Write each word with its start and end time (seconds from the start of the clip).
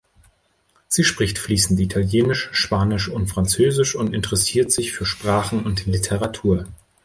Sie 0.87 1.03
spricht 1.03 1.37
fließend 1.37 1.79
italienisch, 1.79 2.49
spanisch 2.53 3.07
und 3.07 3.27
französisch 3.27 3.93
und 3.93 4.15
interessiert 4.15 4.71
sich 4.71 4.93
für 4.93 5.05
Sprachen 5.05 5.63
und 5.63 5.85
Literatur. 5.85 6.65